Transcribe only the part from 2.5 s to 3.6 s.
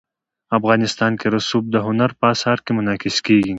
کې منعکس کېږي.